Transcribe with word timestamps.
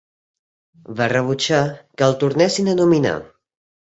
Va 1.01 1.09
rebutjar 1.11 1.59
que 2.01 2.07
el 2.07 2.17
tornessin 2.23 2.71
a 2.73 2.77
nominar. 2.83 3.15